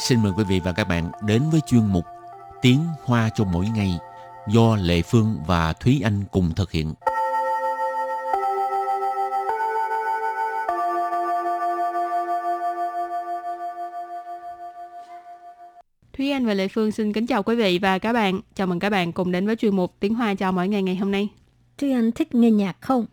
[0.00, 2.04] xin mời quý vị và các bạn đến với chuyên mục
[2.62, 3.98] Tiếng Hoa cho mỗi ngày
[4.48, 6.94] do Lệ Phương và Thúy Anh cùng thực hiện.
[16.12, 18.40] Thúy Anh và Lệ Phương xin kính chào quý vị và các bạn.
[18.54, 20.96] Chào mừng các bạn cùng đến với chuyên mục Tiếng Hoa cho mỗi ngày ngày
[20.96, 21.28] hôm nay.
[21.78, 23.06] Thúy Anh thích nghe nhạc không?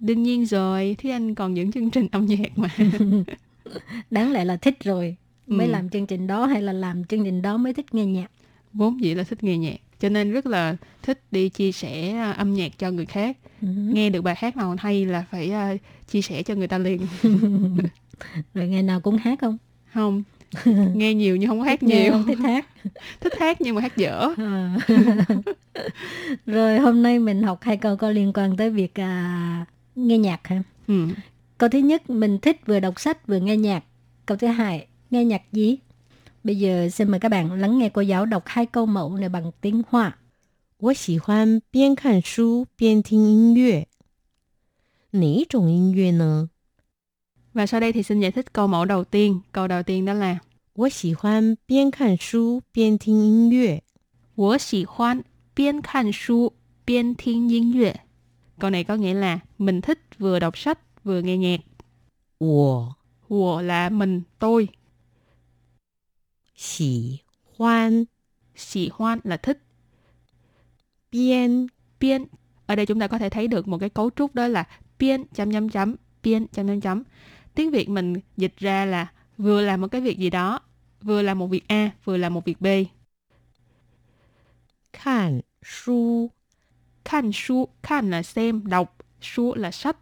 [0.00, 2.68] Đương nhiên rồi, Thúy Anh còn những chương trình âm nhạc mà.
[4.10, 5.16] Đáng lẽ là thích rồi.
[5.46, 5.72] Mới ừ.
[5.72, 8.30] làm chương trình đó hay là làm chương trình đó mới thích nghe nhạc?
[8.72, 9.76] Vốn dĩ là thích nghe nhạc.
[10.00, 13.36] Cho nên rất là thích đi chia sẻ à, âm nhạc cho người khác.
[13.62, 13.68] Ừ.
[13.68, 15.80] Nghe được bài hát nào hay là phải uh,
[16.10, 17.06] chia sẻ cho người ta liền.
[18.54, 19.58] rồi ngày nào cũng hát không?
[19.94, 20.22] Không,
[20.94, 22.66] nghe nhiều nhưng không hát nhiều không thích hát
[23.20, 24.76] thích hát nhưng mà hát dở à.
[26.46, 30.46] rồi hôm nay mình học hai câu có liên quan tới việc à, nghe nhạc
[30.46, 31.06] hả ừ.
[31.58, 33.84] câu thứ nhất mình thích vừa đọc sách vừa nghe nhạc
[34.26, 35.77] câu thứ hai nghe nhạc gì
[36.43, 39.29] bây giờ xin mời các bạn lắng nghe cô giáo đọc hai câu mẫu này
[39.29, 40.17] bằng tiếng hoa
[40.81, 43.89] 我喜欢边看书边听音乐。
[45.11, 46.49] 哪一种音乐呢？
[47.53, 49.41] và sau đây thì xin giải thích câu mẫu đầu tiên.
[49.51, 50.39] Câu đầu tiên đó là
[50.75, 53.83] 我喜欢边看书边听音乐。
[54.35, 55.23] 我喜欢
[55.53, 56.53] 边看书
[56.85, 57.99] 边听音乐.
[58.59, 61.61] Câu này có nghĩa là mình thích vừa đọc sách vừa nghe nhạc.
[62.39, 62.95] 我
[63.27, 64.69] 我 là mình, tôi.
[66.54, 67.22] 喜
[67.58, 68.04] 欢
[68.56, 69.62] Xì hoan là thích.
[71.10, 71.66] Biên
[72.00, 72.24] Biên
[72.66, 74.64] Ở đây chúng ta có thể thấy được một cái cấu trúc đó là
[74.98, 77.02] Biên chấm chấm chấm Biên chấm chấm chấm.
[77.54, 80.60] Tiếng Việt mình dịch ra là Vừa làm một cái việc gì đó
[81.02, 82.66] Vừa làm một việc A Vừa làm một việc B.
[84.92, 86.30] Khan su.
[87.04, 88.96] Khan su Khan là xem, đọc.
[89.20, 89.96] Su là sách.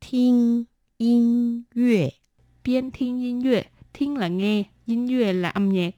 [0.00, 0.64] Thiên
[0.98, 2.10] yên yue.
[2.64, 3.62] Biên thiên yên yue.
[3.95, 5.93] thính là nghe, yên yue là âm nhạc.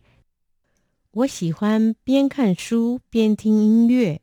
[1.11, 4.21] 我喜欢边看书边听音乐。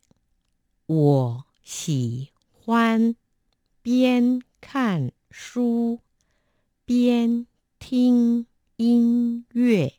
[0.87, 3.15] 我喜欢
[3.83, 6.01] 边看书
[6.85, 7.47] 边
[7.79, 9.93] 听音乐。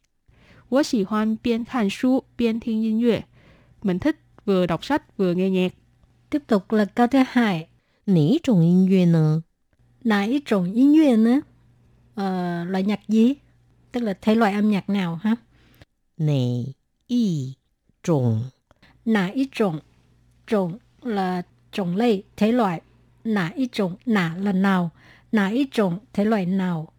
[0.67, 3.25] 我喜欢边看书边听音乐。
[3.81, 5.73] Mình thích vừa đọc sách vừa nghe nhạc.
[6.29, 7.67] Tiếp tục là câu thứ hai.
[8.05, 9.44] 哪一种音乐呢？
[10.03, 11.44] 哪一种音乐呢？
[12.16, 13.35] Ờ, loại nhạc gì?
[13.91, 15.35] Tức là thể loại âm nhạc nào ha?
[16.17, 16.33] 哪
[17.07, 17.55] 一
[18.03, 18.49] 种？
[19.05, 19.79] 哪一种？
[20.47, 22.81] 种 là chủng loại, thể loại.
[23.23, 24.91] 哪一种 nả là nào,
[25.31, 26.94] 哪一种 thể loại nào.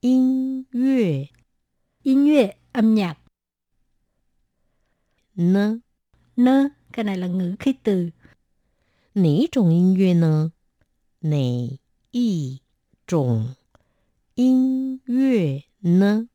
[0.00, 1.26] 音乐
[2.02, 3.18] 音乐 âm nhạc.
[5.34, 5.78] Nơ
[6.36, 8.10] Nơ, cái này là ngữ khí từ.
[9.14, 10.52] 哪一种音乐呢？
[11.20, 11.78] 哪
[12.12, 12.60] 一
[13.06, 13.54] 种
[14.40, 16.28] 音乐呢？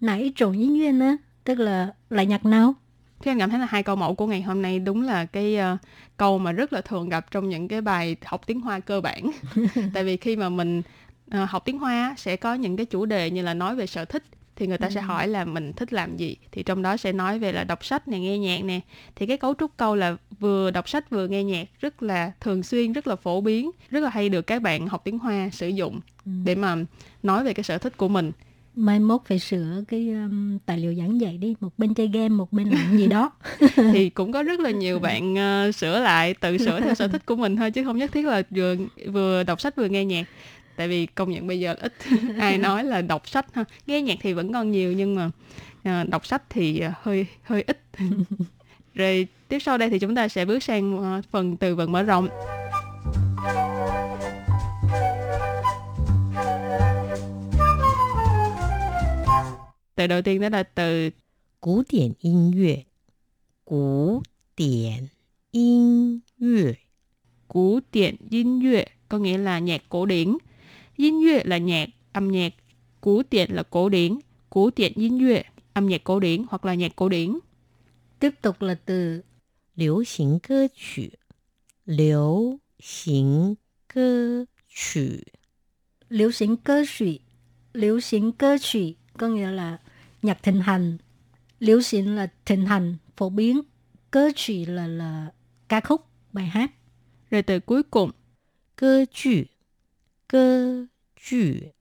[0.00, 1.18] 哪一种音乐呢？
[1.44, 2.74] Tức là loại nhạc nào?
[3.20, 5.58] Thế anh cảm thấy là hai câu mẫu của ngày hôm nay đúng là cái
[5.74, 5.78] uh,
[6.16, 9.30] câu mà rất là thường gặp trong những cái bài học tiếng Hoa cơ bản.
[9.94, 10.82] Tại vì khi mà mình
[11.42, 14.04] uh, học tiếng Hoa sẽ có những cái chủ đề như là nói về sở
[14.04, 14.22] thích
[14.57, 14.91] thì người ta ừ.
[14.91, 16.35] sẽ hỏi là mình thích làm gì?
[16.51, 18.79] Thì trong đó sẽ nói về là đọc sách này nghe nhạc nè.
[19.15, 22.63] Thì cái cấu trúc câu là vừa đọc sách vừa nghe nhạc rất là thường
[22.63, 25.67] xuyên rất là phổ biến rất là hay được các bạn học tiếng hoa sử
[25.67, 26.31] dụng ừ.
[26.43, 26.75] để mà
[27.23, 28.31] nói về cái sở thích của mình.
[28.75, 32.29] Mai mốt phải sửa cái um, tài liệu giảng dạy đi một bên chơi game
[32.29, 33.31] một bên làm gì đó.
[33.75, 37.25] Thì cũng có rất là nhiều bạn uh, sửa lại tự sửa theo sở thích
[37.25, 38.75] của mình thôi chứ không nhất thiết là vừa
[39.13, 40.25] vừa đọc sách vừa nghe nhạc
[40.77, 41.93] tại vì công nhận bây giờ ít
[42.39, 43.63] ai nói là đọc sách ha.
[43.87, 45.29] Nghe nhạc thì vẫn còn nhiều nhưng mà
[45.83, 47.81] à, đọc sách thì à, hơi hơi ít.
[48.93, 52.03] Rồi tiếp sau đây thì chúng ta sẽ bước sang à, phần từ vựng mở
[52.03, 52.27] rộng.
[59.95, 61.09] Từ đầu tiên đó là từ
[61.61, 62.83] cổ điển âm nhạc
[63.65, 64.21] cổ
[64.57, 65.07] điển
[65.53, 66.73] âm nhạc
[67.47, 70.37] cổ điển âm nhạc có nghĩa là nhạc cổ điển.
[70.96, 72.52] 音乐 là nhạc, âm nhạc.
[73.00, 74.18] Cổ điển là cổ điển.
[74.50, 77.38] Cổ điển 音乐 âm nhạc cổ điển hoặc là nhạc cổ điển.
[78.18, 79.22] Tiếp tục là từ
[79.74, 81.18] 流行歌曲
[81.84, 83.56] 流行
[83.88, 85.24] 歌曲
[86.08, 87.20] Liễu xính cơ thủy
[87.72, 89.78] Liễu xính cơ thủy có nghĩa là
[90.22, 90.98] nhạc thịnh hành
[91.58, 93.60] liễu xịn là thịnh hành phổ biến
[94.10, 95.26] cơ chỉ là là
[95.68, 96.70] ca khúc bài hát
[97.30, 98.10] rồi từ cuối cùng
[98.76, 99.46] cơ剧
[100.28, 100.86] cơ
[101.16, 101.72] 剧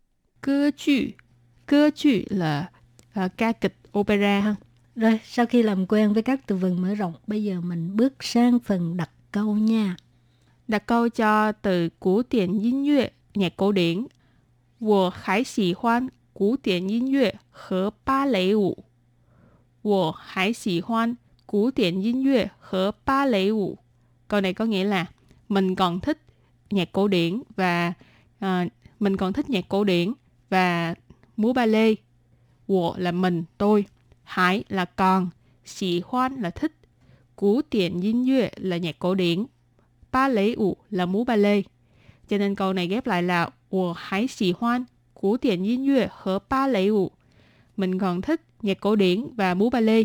[0.42, 1.16] cơ剧
[1.66, 2.72] cơ剧là
[3.20, 4.56] uh, ca kịch opera ha
[4.96, 8.14] rồi sau khi làm quen với các từ vựng mở rộng bây giờ mình bước
[8.24, 9.96] sang phần đặt câu nha
[10.68, 14.06] đặt câu cho từ cổ điển 音乐 nhạc cổ điển
[14.82, 18.86] 我还喜欢 古典音乐和芭蕾舞。
[19.84, 23.78] 我还喜欢古典音乐和芭蕾舞.
[24.28, 25.06] Câu này có nghĩa là
[25.50, 26.18] mình còn thích
[26.70, 27.94] nhạc cổ điển và
[28.39, 28.67] à,
[29.01, 30.13] mình còn thích nhạc cổ điển
[30.51, 30.95] và
[31.37, 31.95] múa ba lê.
[32.69, 33.85] Wo là mình, tôi.
[34.23, 35.31] Hải là còn.
[35.65, 36.73] Xì hoan là thích.
[37.37, 39.47] Cú tiện dinh yue là nhạc cổ điển.
[40.13, 41.63] Ba lễ ủ là múa ba lê.
[42.29, 44.85] Cho nên câu này ghép lại là Wo hãy xì hoan
[45.15, 47.11] cú tiền yin yue 和 ba ủ.
[47.77, 50.05] Mình còn thích nhạc cổ điển và múa ba lê.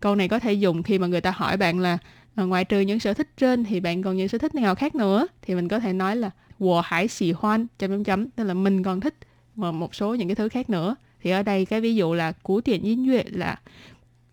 [0.00, 1.98] Câu này có thể dùng khi mà người ta hỏi bạn là
[2.34, 4.94] ờ, ngoài trừ những sở thích trên thì bạn còn những sở thích nào khác
[4.94, 6.30] nữa thì mình có thể nói là
[6.61, 9.15] wo hải xì hoan chấm chấm chấm tức là mình còn thích
[9.55, 12.31] và một số những cái thứ khác nữa thì ở đây cái ví dụ là
[12.31, 13.59] cú tiền yin yue là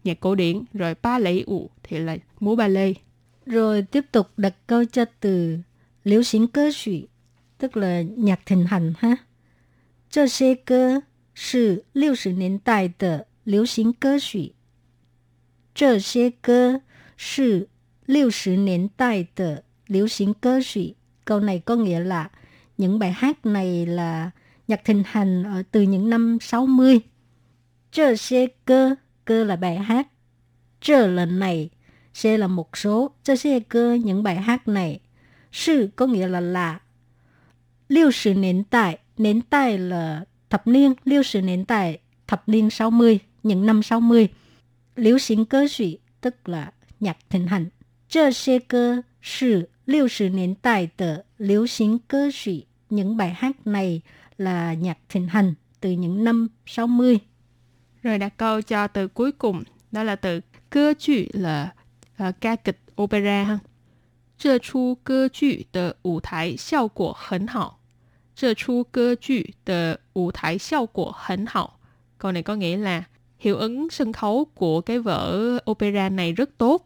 [0.05, 2.95] nhạc cổ điển rồi ba lễ ủ thì là múa ba lê
[3.47, 5.59] rồi tiếp tục đặt câu cho từ
[6.05, 7.06] liễu xính cơ sĩ
[7.59, 9.17] tức là nhạc thịnh hành ha
[10.15, 11.03] 这些歌
[11.35, 14.55] 是六十年代的流行歌曲。
[15.75, 16.83] 这些歌
[17.17, 17.69] 是
[18.06, 20.95] 六十年代的流行歌曲。
[21.25, 22.30] Câu này có nghĩa là
[22.77, 24.31] những bài hát này là
[24.68, 27.00] nhạc thịnh hành ở từ những năm 60.
[27.92, 28.95] Chơ xe cơ,
[29.25, 30.07] cơ là bài hát.
[30.81, 31.69] Chơ lần này,
[32.13, 33.12] xe là một số.
[33.24, 35.00] Chơ xe cơ, những bài hát này.
[35.51, 36.80] Sư có nghĩa là là.
[37.88, 42.69] Liêu sử nến tại, nến tại là thập niên, liêu sử nến tại thập niên
[42.69, 44.27] 60, những năm 60.
[44.95, 47.66] Liêu sinh cơ sĩ, tức là nhạc thịnh hành.
[48.10, 52.68] Chơ xe cơ, sự 60 niên 代的流行歌曲.
[52.90, 54.02] Những bài hát này
[54.38, 57.20] là nhạc thịnh hành từ những năm 60.
[58.04, 61.74] Rồi đặt câu cho từ cuối cùng, đó là từ cơ chữ là
[62.28, 63.60] uh, ca kịch opera ha.
[64.38, 67.80] 这出歌剧的舞台效果很好。
[68.36, 71.80] 这出歌剧的舞台效果很好.
[72.18, 73.04] Câu này có nghĩa là
[73.40, 76.86] hiệu ứng sân khấu của cái vở opera này rất tốt.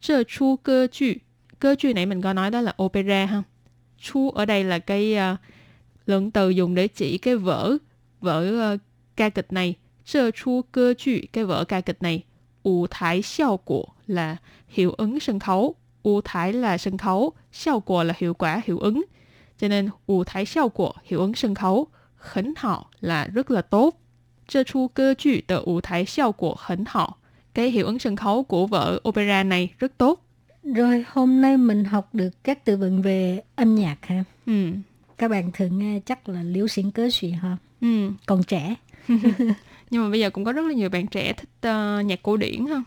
[0.00, 1.22] 这出歌剧
[1.61, 3.43] cơ剧nãy mình có nói đó là opera ha.
[4.01, 5.39] Chu ở đây là cái uh,
[6.05, 7.77] lượng từ dùng để chỉ cái vở
[8.21, 8.79] vở uh,
[9.15, 9.75] ca kịch này.
[10.05, 12.23] Trơ chu cơ剧cái vở ca kịch này.
[12.63, 15.75] Ủ thái xiao của là hiệu ứng sân khấu.
[16.03, 19.05] Ủ thái là sân khấu, xiao của là hiệu quả hiệu ứng.
[19.57, 21.87] Cho nên ủ thái xiao của hiệu ứng sân khấu.
[22.15, 24.01] Khẩn hảo là rất là tốt.
[24.47, 27.15] Trơ chu cơ剧tờ ủ thái xiao của khẩn hảo.
[27.53, 30.23] Cái hiệu ứng sân khấu của vở opera này rất tốt.
[30.63, 34.23] Rồi hôm nay mình học được các từ vựng về âm nhạc ha.
[34.45, 34.71] Ừ.
[35.17, 37.57] Các bạn thường nghe chắc là liễu xỉn cớ suy ha.
[37.81, 38.11] Ừ.
[38.25, 38.75] Còn trẻ.
[39.89, 42.37] Nhưng mà bây giờ cũng có rất là nhiều bạn trẻ thích uh, nhạc cổ
[42.37, 42.83] điển ha.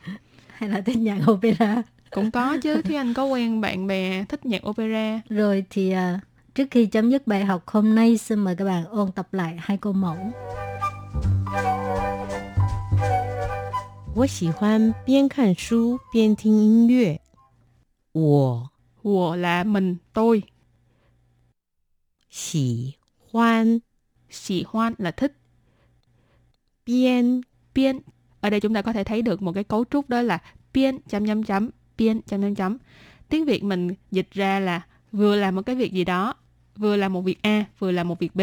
[0.48, 1.82] Hay là thích nhạc opera.
[2.10, 5.20] Cũng có chứ, Thúy Anh có quen bạn bè thích nhạc opera.
[5.28, 6.20] Rồi thì uh,
[6.54, 9.56] trước khi chấm dứt bài học hôm nay xin mời các bạn ôn tập lại
[9.58, 10.16] hai câu mẫu.
[14.12, 17.20] 我喜欢边看书边听音乐。
[18.15, 18.69] 我
[19.03, 20.43] 我 là mình tôi.
[22.29, 22.93] Xỉ
[23.31, 23.79] hoan
[24.29, 25.37] xỉ hoan là thích.
[26.85, 27.41] Biên
[27.73, 27.99] biên
[28.41, 30.41] ở đây chúng ta có thể thấy được một cái cấu trúc đó là
[30.73, 32.77] biên chấm chấm chấm biên chấm chấm chấm.
[33.29, 36.33] Tiếng Việt mình dịch ra là vừa làm một cái việc gì đó,
[36.75, 38.41] vừa làm một việc A, vừa làm một việc B.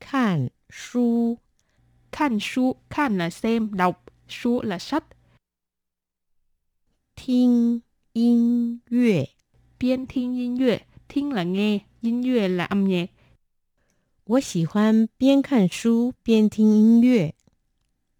[0.00, 1.36] Khan su
[2.12, 5.04] Khan su Khan là xem, đọc, su là sách,
[7.27, 7.81] 听
[8.13, 9.29] 音乐
[9.79, 13.09] Biên thiên yin yue, thiên là nghe, yin yue là âm nhạc.
[14.25, 17.35] 我喜欢边看书边听音乐。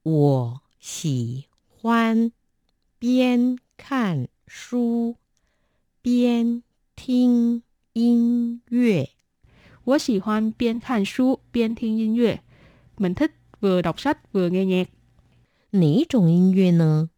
[0.04, 1.46] 我喜
[1.82, 2.32] 欢
[3.00, 5.16] 边看书
[6.02, 6.62] 边
[6.96, 7.64] 听
[7.94, 9.10] 音乐。
[9.86, 12.42] 我喜欢边看书边听音乐。
[12.98, 14.88] Mình thích vừa đọc sách vừa nghe nhạc.
[15.72, 17.10] 哪种音乐呢？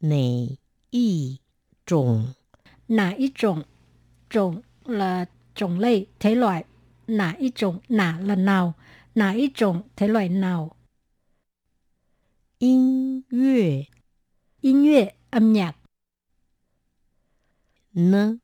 [0.00, 0.58] 哪
[0.94, 1.38] 一
[1.86, 2.34] 种？
[2.88, 3.64] 哪一种？
[4.30, 6.64] 种 là chủng loại, thể loại.
[7.06, 8.74] Nà ý chủng, nà là nào.
[9.14, 10.76] Nà ý chủng, thể loại nào.
[12.58, 13.86] 音乐
[14.60, 15.76] 音乐, âm nhạc.
[17.92, 18.38] 呢？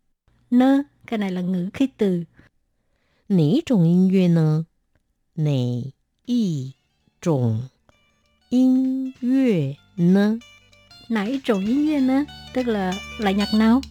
[0.51, 2.25] Nơ, cái này là ngữ khí từ.
[3.29, 4.67] 哪种音乐呢？
[5.35, 5.93] 哪
[6.25, 6.75] 一
[7.21, 7.69] 种
[8.51, 10.39] 音乐呢？
[11.12, 11.24] Nà
[12.54, 13.82] tức là loại nhạc nào?